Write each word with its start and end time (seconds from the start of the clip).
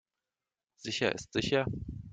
Sicher 0.77 1.11
ist 1.13 1.31
sicher. 1.31 1.67